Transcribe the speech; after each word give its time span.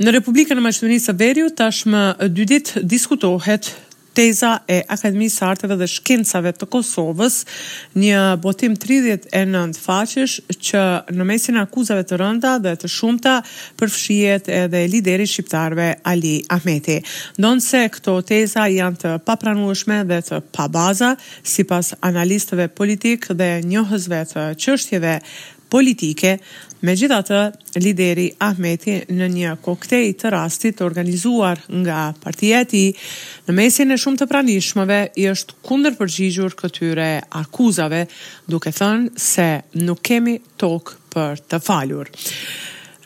Në 0.00 0.14
Republikën 0.16 0.56
e 0.56 0.62
Maqedonisë 0.64 1.10
së 1.10 1.14
Veriut 1.20 1.54
tashmë 1.60 2.00
dy 2.32 2.46
ditë 2.48 2.80
diskutohet 2.88 3.66
teza 4.16 4.54
e 4.64 4.78
Akademisë 4.90 5.36
së 5.42 5.48
Arteve 5.52 5.76
dhe 5.78 5.86
Shkencave 5.92 6.54
të 6.56 6.66
Kosovës, 6.72 7.36
një 8.00 8.22
botim 8.42 8.78
39 8.80 9.76
faqesh 9.84 10.38
që 10.70 10.86
në 11.18 11.26
mesin 11.28 11.60
akuzave 11.60 12.06
të 12.08 12.16
rënda 12.22 12.54
dhe 12.64 12.72
të 12.80 12.90
shumta 12.96 13.36
përfshihet 13.80 14.48
edhe 14.62 14.82
lideri 14.94 15.28
shqiptarëve 15.30 15.90
Ali 16.14 16.34
Ahmeti. 16.56 16.96
Ndonse 17.36 17.84
këto 17.94 18.16
teza 18.32 18.64
janë 18.72 19.02
të 19.04 19.14
papranueshme 19.28 20.00
dhe 20.10 20.22
të 20.30 20.40
pa 20.56 20.70
bazë 20.78 21.12
sipas 21.54 21.92
analistëve 22.08 22.70
politikë 22.80 23.36
dhe 23.42 23.52
njohësve 23.68 24.24
të 24.32 24.48
çështjeve 24.64 25.18
politike, 25.74 26.34
me 26.84 26.94
gjitha 26.96 27.20
të 27.26 27.38
lideri 27.84 28.28
Ahmeti 28.42 28.98
në 29.12 29.26
një 29.34 29.50
koktej 29.64 30.12
të 30.18 30.32
rastit 30.32 30.80
organizuar 30.84 31.60
nga 31.82 32.00
partijeti, 32.22 32.86
në 33.48 33.56
mesin 33.56 33.92
e 33.94 33.98
shumë 34.00 34.22
të 34.22 34.28
pranishmëve 34.32 35.00
i 35.22 35.28
është 35.30 35.58
kunder 35.68 35.96
përgjigjur 36.00 36.56
këtyre 36.58 37.08
akuzave, 37.44 38.04
duke 38.50 38.72
thënë 38.74 39.12
se 39.20 39.48
nuk 39.86 40.02
kemi 40.10 40.38
tokë 40.60 40.98
për 41.14 41.44
të 41.52 41.62
falur. 41.68 42.10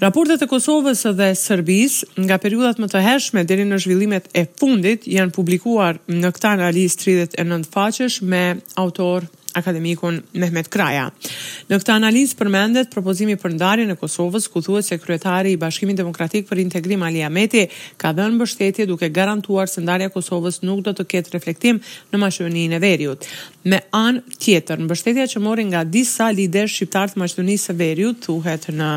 Raportet 0.02 0.42
e 0.42 0.48
Kosovës 0.50 1.04
dhe 1.16 1.30
Sërbis 1.38 2.00
nga 2.20 2.36
periudat 2.42 2.80
më 2.82 2.88
të 2.92 3.00
hershme 3.06 3.44
deri 3.46 3.62
në 3.68 3.78
zhvillimet 3.84 4.26
e 4.34 4.42
fundit 4.60 5.06
janë 5.08 5.32
publikuar 5.36 6.00
në 6.10 6.32
këta 6.34 6.50
analiz 6.58 6.96
39 7.00 7.70
faqesh 7.72 8.18
me 8.26 8.42
autor 8.82 9.28
akademikun 9.58 10.20
Mehmet 10.42 10.68
Kraja. 10.72 11.08
Në 11.70 11.78
këtë 11.80 11.94
analizë 11.94 12.38
përmendet 12.38 12.90
propozimi 12.92 13.36
për 13.40 13.54
ndarje 13.56 13.86
në 13.88 13.96
Kosovës, 14.00 14.48
ku 14.50 14.62
thuhet 14.64 14.86
se 14.88 14.98
kryetari 15.00 15.54
i 15.54 15.60
Bashkimit 15.60 15.98
Demokratik 16.00 16.48
për 16.48 16.60
Integrim 16.64 17.02
Ali 17.06 17.22
Ahmeti 17.26 17.66
ka 18.00 18.12
dhënë 18.16 18.36
mbështetje 18.40 18.86
duke 18.90 19.10
garantuar 19.14 19.70
se 19.70 19.82
ndarja 19.84 20.10
e 20.10 20.14
Kosovës 20.16 20.60
nuk 20.66 20.82
do 20.88 20.94
të 20.98 21.06
ketë 21.14 21.36
reflektim 21.36 21.80
në 22.12 22.22
Maqedoninë 22.24 22.78
e 22.78 22.82
Veriut. 22.86 23.28
Me 23.70 23.82
anë 23.94 24.26
tjetër, 24.44 24.82
mbështetja 24.88 25.28
që 25.34 25.44
mori 25.44 25.68
nga 25.70 25.84
disa 25.84 26.30
lider 26.34 26.68
shqiptar 26.70 27.12
të 27.14 27.22
Maqedonisë 27.22 27.70
së 27.70 27.78
Veriut 27.84 28.20
thuhet 28.26 28.70
në 28.74 28.92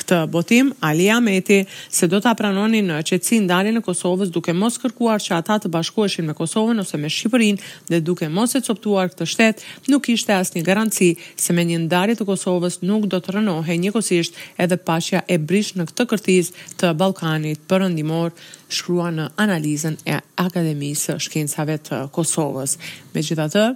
këtë 0.00 0.18
botim, 0.32 0.70
Alia 0.84 1.18
Meti, 1.22 1.60
se 1.92 2.08
do 2.10 2.18
të 2.22 2.30
apranoni 2.32 2.80
në 2.84 2.98
qëtësi 3.06 3.38
ndarje 3.44 3.72
në 3.74 3.82
Kosovës 3.84 4.32
duke 4.34 4.52
mos 4.56 4.78
kërkuar 4.82 5.20
që 5.24 5.36
ata 5.38 5.58
të 5.62 5.70
bashkoheshin 5.74 6.26
me 6.28 6.34
Kosovën 6.38 6.80
ose 6.82 6.98
me 7.00 7.10
Shqipërin 7.12 7.60
dhe 7.90 8.00
duke 8.08 8.28
mos 8.32 8.56
e 8.58 8.62
coptuar 8.66 9.10
këtë 9.12 9.28
shtet, 9.32 9.62
nuk 9.92 10.08
ishte 10.14 10.32
asë 10.36 10.58
një 10.58 10.64
garanci 10.68 11.10
se 11.40 11.56
me 11.56 11.64
një 11.68 11.82
ndarje 11.86 12.18
të 12.20 12.28
Kosovës 12.30 12.80
nuk 12.86 13.08
do 13.12 13.20
të 13.22 13.36
rënohe 13.38 13.76
njëkosisht 13.84 14.38
edhe 14.64 14.76
pashja 14.88 15.22
e 15.34 15.38
brish 15.38 15.74
në 15.78 15.88
këtë 15.90 16.08
kërtiz 16.14 16.52
të 16.80 16.92
Balkanit 17.00 17.62
përëndimor, 17.70 18.32
shkrua 18.70 19.10
në 19.14 19.28
analizën 19.44 19.98
e 20.16 20.20
Akademisë 20.46 21.18
Shkencave 21.26 21.78
të 21.90 22.02
Kosovës. 22.16 22.78
Me 23.14 23.24
gjitha 23.26 23.48
të, 23.52 23.66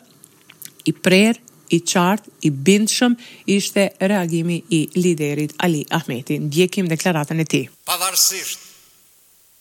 i 0.86 0.92
prerë 1.03 1.41
i 1.73 1.81
qartë, 1.81 2.31
i 2.45 2.51
bindëshëm, 2.51 3.15
ishte 3.51 3.84
reagimi 4.05 4.59
i 4.75 4.83
liderit 5.01 5.55
Ali 5.65 5.84
Ahmeti. 5.95 6.37
Ndjekim 6.39 6.89
deklaratën 6.89 7.41
e 7.41 7.45
ti. 7.45 7.62
Pavarësisht 7.87 8.62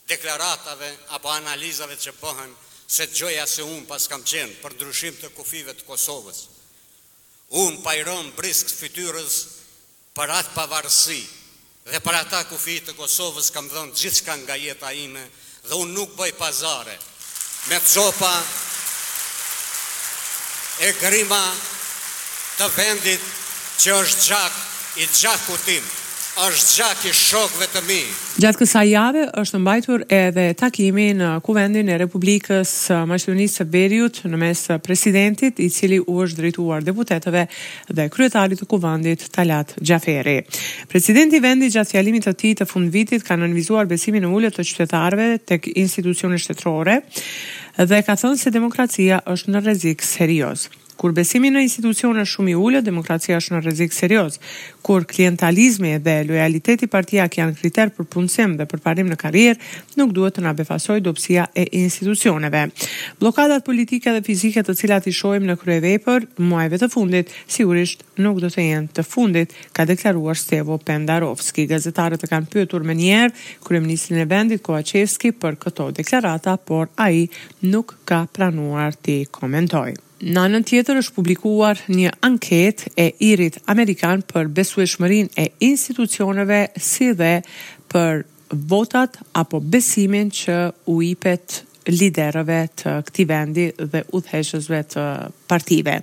deklaratave 0.10 0.90
apo 1.16 1.32
analizave 1.32 1.96
që 1.96 2.16
pëhen 2.20 2.52
se 2.94 3.08
të 3.08 3.16
gjoja 3.20 3.46
se 3.48 3.64
unë 3.64 3.86
pas 3.88 4.08
kam 4.08 4.24
qenë 4.28 4.60
për 4.64 4.76
ndryshim 4.78 5.16
të 5.22 5.32
kufive 5.38 5.74
të 5.74 5.88
Kosovës, 5.88 6.44
unë 7.64 7.80
pajronë 7.86 8.36
brisk 8.38 8.70
fityrës 8.70 9.40
për 10.18 10.30
atë 10.42 10.54
pavarësi 10.58 11.22
dhe 11.88 12.00
për 12.00 12.18
ata 12.20 12.44
kufi 12.52 12.78
të 12.86 12.94
Kosovës 13.00 13.50
kam 13.52 13.66
dhënë 13.72 13.96
gjithë 13.98 14.20
shkan 14.22 14.44
nga 14.46 14.56
jeta 14.60 14.92
ime 14.96 15.24
dhe 15.68 15.80
unë 15.80 15.94
nuk 15.96 16.14
bëj 16.20 16.32
pazare 16.38 16.96
me 17.72 17.80
të 17.82 17.90
qopa 17.96 18.32
e 20.88 20.92
grima 21.02 21.42
të 22.58 22.68
vendit 22.78 23.24
që 23.82 23.96
është 23.98 24.26
gjak 24.30 24.56
i 25.02 25.08
gjaku 25.18 25.56
tim, 25.66 25.86
është 26.46 26.74
gjak 26.78 27.00
i 27.10 27.14
shokve 27.18 27.66
të 27.74 27.82
mi. 27.88 28.02
Gjatë 28.44 28.60
kësa 28.62 28.84
jave 28.86 29.24
është 29.42 29.62
mbajtur 29.64 30.04
edhe 30.14 30.44
takimi 30.58 31.08
në 31.18 31.32
kuvendin 31.46 31.90
e 31.90 31.98
Republikës 32.04 32.74
Maqedonisë 33.10 33.62
së 33.62 33.66
Veriut 33.74 34.20
në 34.30 34.40
mes 34.44 34.62
presidentit 34.86 35.62
i 35.66 35.72
cili 35.74 35.98
u 36.04 36.20
është 36.26 36.44
drejtuar 36.44 36.86
deputetëve 36.86 37.48
dhe 37.90 38.06
kryetarit 38.14 38.62
të 38.62 38.70
kuvendit 38.70 39.26
Talat 39.34 39.74
Gjaferi. 39.82 40.38
Presidenti 40.94 41.42
vendi 41.46 41.72
gjatë 41.74 41.96
fjalimit 41.96 42.28
të 42.30 42.36
ti 42.44 42.54
të 42.62 42.70
fund 42.70 42.94
vitit 42.94 43.26
ka 43.26 43.38
nënvizuar 43.42 43.90
besimin 43.90 44.30
e 44.30 44.30
ullet 44.34 44.60
të 44.60 44.68
qytetarve 44.70 45.32
të 45.42 45.58
të 45.58 46.54
trore 46.62 47.00
dhe 47.82 48.04
ka 48.06 48.20
thënë 48.22 48.38
se 48.38 48.54
demokracia 48.54 49.24
është 49.34 49.56
në 49.56 49.64
rezik 49.66 50.06
serios. 50.06 50.70
Kur 50.98 51.12
besimi 51.16 51.50
në 51.52 51.62
institucion 51.66 52.18
është 52.22 52.32
shumë 52.36 52.52
i 52.54 52.56
ullë, 52.60 52.82
demokracia 52.86 53.38
është 53.40 53.56
në 53.56 53.62
rezik 53.66 53.94
serios. 53.96 54.38
Kur 54.86 55.06
klientalizmi 55.10 55.94
dhe 56.04 56.18
lojaliteti 56.28 56.88
partijak 56.92 57.38
janë 57.40 57.58
kriter 57.60 57.90
për 57.96 58.08
punësim 58.12 58.56
dhe 58.60 58.68
për 58.70 58.82
parim 58.84 59.10
në 59.10 59.18
karier, 59.22 59.58
nuk 60.00 60.12
duhet 60.16 60.38
të 60.38 60.44
na 60.46 60.52
befasoj 60.58 60.98
dopsia 61.06 61.48
e 61.58 61.66
institucioneve. 61.82 62.66
Blokadat 63.22 63.66
politike 63.68 64.14
dhe 64.18 64.22
fizike 64.28 64.64
të 64.68 64.76
cilat 64.80 65.08
i 65.12 65.16
shojmë 65.18 65.50
në 65.52 65.58
krye 65.64 65.96
për 66.06 66.28
muajve 66.44 66.80
të 66.84 66.92
fundit, 66.94 67.34
sigurisht 67.54 68.04
nuk 68.22 68.42
do 68.44 68.52
të 68.54 68.68
jenë 68.70 68.94
të 69.00 69.06
fundit, 69.08 69.58
ka 69.76 69.88
deklaruar 69.90 70.38
Stevo 70.44 70.78
Pendarovski. 70.78 71.66
Gazetarët 71.74 72.22
të 72.24 72.30
kanë 72.34 72.50
pyetur 72.54 72.86
më 72.90 72.98
njerë, 73.02 73.34
kryeministrin 73.66 74.22
e 74.22 74.28
vendit 74.30 74.62
Koaqevski 74.64 75.34
për 75.42 75.60
këto 75.66 75.90
deklarata, 76.04 76.58
por 76.58 76.92
a 77.00 77.10
nuk 77.70 77.98
ka 78.08 78.26
pranuar 78.36 78.96
të 79.06 79.22
komentojë. 79.34 80.00
Në 80.24 80.40
anën 80.48 80.64
tjetër 80.64 81.02
është 81.02 81.16
publikuar 81.18 81.80
një 81.92 82.14
anket 82.24 82.86
e 82.96 83.10
irit 83.28 83.58
Amerikan 83.70 84.22
për 84.30 84.48
besueshmërin 84.56 85.28
e 85.42 85.50
institucioneve 85.68 86.62
si 86.80 87.10
dhe 87.20 87.42
për 87.92 88.22
votat 88.72 89.18
apo 89.36 89.60
besimin 89.60 90.32
që 90.32 90.56
u 90.94 91.02
ipet 91.04 91.60
liderëve 91.92 92.60
të 92.80 92.94
këti 93.10 93.26
vendi 93.34 93.66
dhe 93.84 94.06
udheshësve 94.16 94.80
të 94.96 95.04
partive. 95.52 95.98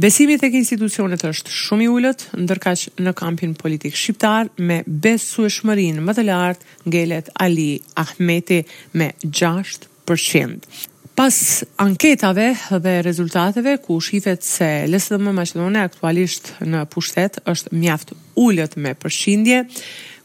Besimi 0.00 0.38
tek 0.40 0.56
institucionet 0.56 1.20
është 1.28 1.52
shumë 1.52 1.84
i 1.84 1.90
ulët, 1.92 2.24
ndërkaq 2.40 2.86
në 3.04 3.12
kampin 3.20 3.52
politik 3.58 3.98
shqiptar 4.00 4.48
me 4.56 4.80
besueshmërinë 4.86 6.06
më 6.08 6.16
të 6.16 6.24
lartë 6.30 6.88
ngelet 6.88 7.28
Ali 7.44 7.72
Ahmeti 8.00 8.62
me 8.96 9.12
6%. 9.26 10.88
Pas 11.20 11.62
anketave 11.76 12.46
dhe 12.82 12.92
rezultateve 13.04 13.74
ku 13.84 13.94
shifet 14.06 14.40
se 14.56 14.66
LSDM 14.88 15.20
dhe 15.26 15.26
më 15.26 15.34
maqedone 15.40 15.78
aktualisht 15.84 16.46
në 16.64 16.80
pushtet 16.94 17.34
është 17.52 17.74
mjaft 17.82 18.14
ullët 18.40 18.78
me 18.80 18.94
përshindje, 19.02 19.58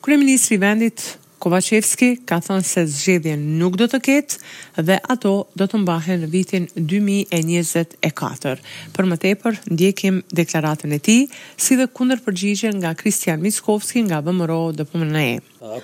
kërë 0.05 0.19
ministri 0.21 0.55
vendit 0.63 1.03
Kovacevski 1.43 2.13
ka 2.25 2.37
thënë 2.41 2.63
se 2.65 2.85
zxedje 2.89 3.33
nuk 3.59 3.75
do 3.77 3.85
të 3.91 3.99
ketë 4.07 4.81
dhe 4.87 4.95
ato 5.13 5.33
do 5.59 5.67
të 5.69 5.81
mbahe 5.83 6.15
në 6.23 6.29
vitin 6.31 6.63
2024. 6.79 8.63
Për 8.95 9.09
më 9.11 9.17
tepër, 9.25 9.59
ndjekim 9.75 10.21
deklaratën 10.39 10.95
e 10.97 11.01
ti, 11.05 11.17
si 11.59 11.75
dhe 11.77 11.89
kunder 11.91 12.23
përgjigje 12.25 12.71
nga 12.79 12.95
Kristian 12.97 13.43
Miskovski 13.43 14.05
nga 14.07 14.23
Vëmëro 14.25 14.61
dhe 14.79 14.87
Pumënë 14.89 15.25
e. 15.25 15.35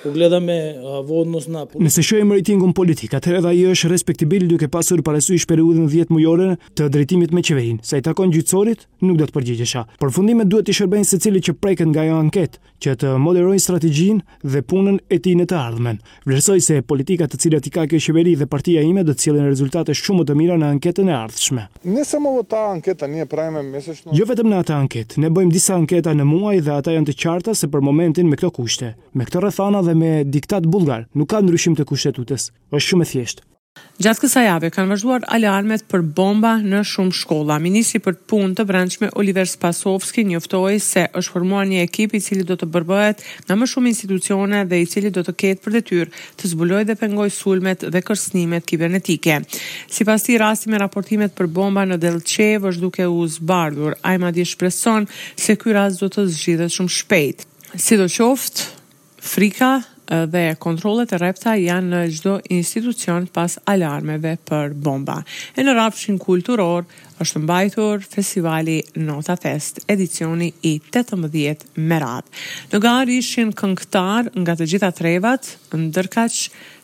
Ku 0.04 0.12
gleda 0.14 0.38
me 0.40 0.76
odnos 1.10 1.48
na... 1.50 1.64
Nëse 1.80 2.04
shojë 2.06 2.26
më 2.28 2.36
rejtingun 2.38 2.72
politik, 2.78 3.14
atër 3.18 3.40
edhe 3.40 3.50
ajo 3.50 3.72
është 3.74 3.90
respektibil 3.90 4.46
duke 4.50 4.68
pasur 4.72 5.02
paresu 5.06 5.34
i 5.34 5.40
shperiudin 5.42 5.88
10 5.90 6.12
mujore 6.14 6.52
të 6.78 6.88
drejtimit 6.94 7.34
me 7.34 7.42
qeverin. 7.44 7.80
Sa 7.86 7.98
i 7.98 8.04
takon 8.06 8.30
gjytsorit, 8.34 8.86
nuk 9.02 9.18
do 9.20 9.26
të 9.30 9.34
përgjigjesha. 9.38 9.84
Por 10.00 10.14
fundime 10.14 10.46
duhet 10.46 10.70
i 10.70 10.76
shërbejnë 10.78 11.08
se 11.10 11.18
cili 11.24 11.42
që 11.48 11.56
preket 11.64 11.90
nga 11.94 12.06
jo 12.08 12.20
anket, 12.22 12.60
që 12.82 12.94
të 13.02 13.16
moderojnë 13.24 13.62
strategjin 13.62 14.22
dhe 14.42 14.62
punën 14.70 15.00
e 15.14 15.20
ti 15.22 15.34
në 15.38 15.48
të 15.52 15.58
ardhmen. 15.58 15.98
Vlerësoj 16.28 16.62
se 16.66 16.78
politikat 16.86 17.34
të 17.34 17.42
cilat 17.46 17.68
i 17.70 17.74
ka 17.76 17.88
kjo 17.92 18.02
qeveri 18.06 18.36
dhe 18.40 18.46
partia 18.50 18.86
ime 18.86 19.04
dhe 19.06 19.18
cilin 19.18 19.46
rezultate 19.50 19.94
shumë 19.98 20.26
të 20.30 20.38
mira 20.40 20.60
në 20.62 20.70
anketën 20.78 21.10
e 21.14 21.18
ardhshme. 21.18 21.66
Nëse 21.90 22.22
më 22.22 22.36
vota 22.38 22.64
anketa 22.78 23.10
Jo 24.12 24.26
vetëm 24.30 24.50
në 24.52 24.58
ata 24.62 24.76
anket, 24.78 25.16
ne 25.22 25.30
bëjmë 25.34 25.54
disa 25.54 25.74
anketa 25.76 26.12
në 26.16 26.26
muaj 26.30 26.58
dhe 26.68 26.74
ata 26.78 26.94
janë 26.94 27.10
të 27.12 27.18
qarta 27.24 27.54
se 27.58 27.68
për 27.72 27.82
momentin 27.84 28.30
me 28.30 28.38
këto 28.38 28.50
kushte. 28.58 28.94
Me 29.18 29.26
këto 29.28 29.42
rëthan 29.44 29.71
dhe 29.80 29.94
me 29.96 30.24
diktat 30.26 30.68
bulgar. 30.68 31.08
Nuk 31.16 31.30
ka 31.32 31.40
ndryshim 31.44 31.78
të 31.80 31.88
kushtetutës. 31.88 32.52
Është 32.76 32.88
shumë 32.92 33.08
e 33.08 33.10
thjeshtë. 33.14 33.48
Gjatë 34.04 34.20
kësaj 34.20 34.42
jave 34.44 34.68
kanë 34.74 34.92
vazhduar 34.92 35.24
alarmet 35.32 35.86
për 35.90 36.02
bomba 36.18 36.58
në 36.60 36.82
shumë 36.92 37.14
shkolla. 37.16 37.56
Ministri 37.64 38.02
për 38.04 38.18
të 38.18 38.26
punë 38.28 38.58
të 38.58 38.66
brendshme 38.68 39.08
Oliver 39.22 39.48
Spasovski 39.48 40.26
njoftoi 40.28 40.82
se 40.84 41.06
është 41.16 41.32
formuar 41.32 41.70
një 41.70 41.80
ekip 41.86 42.16
i 42.16 42.20
cili 42.20 42.44
do 42.50 42.58
të 42.60 42.68
bërbëhet 42.74 43.24
nga 43.46 43.56
më 43.58 43.68
shumë 43.72 43.92
institucione 43.94 44.66
dhe 44.68 44.82
i 44.84 44.90
cili 44.92 45.14
do 45.16 45.24
të 45.24 45.36
ketë 45.44 45.64
për 45.64 45.78
detyrë 45.78 46.12
të 46.42 46.52
zbulojë 46.52 46.90
dhe 46.90 46.98
pengojë 47.06 47.36
sulmet 47.38 47.88
dhe 47.96 48.04
kërcënimet 48.10 48.68
kibernetike. 48.68 49.40
Sipas 49.88 50.28
të 50.28 50.36
rasti 50.44 50.68
me 50.74 50.82
raportimet 50.84 51.38
për 51.40 51.48
bomba 51.56 51.88
në 51.88 52.02
Delqev 52.04 52.68
është 52.74 52.82
duke 52.84 53.08
u 53.08 53.24
zbardhur. 53.38 53.96
shpreson 54.52 55.08
se 55.38 55.56
ky 55.62 55.70
rast 55.72 56.00
do 56.04 56.08
të 56.12 56.26
zgjidhet 56.36 56.72
shumë 56.76 56.94
shpejt. 57.00 57.38
Sidoqoftë, 57.88 58.81
Frika 59.22 59.82
dhe 60.28 60.44
kontrolet 60.60 61.12
e 61.14 61.18
repta 61.22 61.52
janë 61.56 61.88
në 61.92 62.00
gjdo 62.12 62.32
institucion 62.56 63.28
pas 63.32 63.54
alarmeve 63.70 64.34
për 64.50 64.74
bomba. 64.84 65.20
E 65.56 65.62
në 65.64 65.76
rafshin 65.78 66.18
kulturor 66.20 66.88
është 67.22 67.44
mbajtur 67.46 68.02
festivali 68.12 68.80
Nota 69.06 69.38
Fest, 69.40 69.80
edicioni 69.88 70.50
i 70.68 70.74
18 70.92 71.70
Merat. 71.78 72.26
Në 72.74 72.82
gari 72.84 73.20
ishin 73.22 73.54
këngëtar 73.62 74.34
nga 74.42 74.58
të 74.60 74.68
gjitha 74.74 74.90
trevat, 75.00 75.54
në 75.72 76.08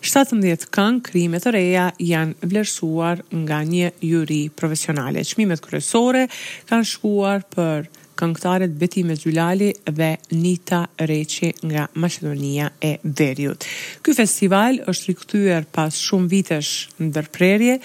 17 0.06 0.72
këngë, 0.78 1.06
krimet 1.10 1.44
të 1.50 1.56
reja 1.57 1.89
janë 2.00 2.45
vlerësuar 2.54 3.25
nga 3.44 3.63
një 3.68 3.92
juri 4.13 4.44
profesionale. 4.54 5.25
Qmimet 5.34 5.66
kërësore 5.66 6.28
kanë 6.69 6.92
shkuar 6.94 7.44
për 7.57 7.89
këngëtarët 8.19 8.74
Beti 8.81 9.04
Gjulali 9.08 9.69
dhe 9.98 10.10
Nita 10.34 10.80
Reqi 11.00 11.52
nga 11.69 11.86
Macedonia 11.96 12.72
e 12.81 12.96
Veriut. 13.04 13.66
Ky 14.04 14.16
festival 14.18 14.81
është 14.92 15.12
rikëtyër 15.12 15.68
pas 15.75 15.96
shumë 16.08 16.30
vitesh 16.34 16.72
në 17.00 17.10
dërprerje 17.18 17.75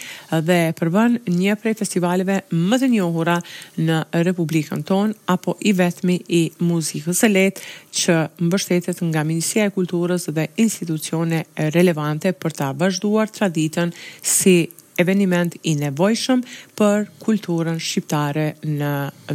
dhe 0.49 0.59
përbën 0.79 1.19
një 1.37 1.57
prej 1.63 1.75
festivaleve 1.83 2.41
më 2.53 2.81
të 2.83 2.91
njohura 2.97 3.39
në 3.87 3.99
Republikën 4.29 4.85
ton, 4.89 5.15
apo 5.35 5.57
i 5.71 5.75
vetmi 5.79 6.19
i 6.29 6.43
muzikës 6.67 7.23
e 7.29 7.33
letë 7.37 7.71
që 7.99 8.19
mbështetet 8.47 9.03
nga 9.11 9.23
Ministria 9.29 9.69
e 9.69 9.75
Kulturës 9.77 10.31
dhe 10.35 10.49
institucione 10.65 11.45
relevante 11.77 12.33
për 12.43 12.59
ta 12.61 12.71
vazhduar 12.73 13.29
traditën 13.37 13.93
si 14.23 14.63
eveniment 15.03 15.53
i 15.71 15.77
nevojshëm 15.85 16.43
për 16.79 17.07
kulturën 17.27 17.81
shqiptare 17.89 18.47
në 18.73 18.93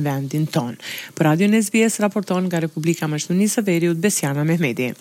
vendin 0.07 0.49
tonë. 0.57 0.81
Për 1.17 1.29
Radio 1.31 1.51
SBS 1.61 1.99
raporton 2.05 2.45
nga 2.49 2.63
Republika 2.67 3.09
Maqedonisë 3.13 3.61
së 3.61 3.67
Veriut 3.71 4.03
Besiana 4.07 4.47
Mehmeti. 4.53 4.91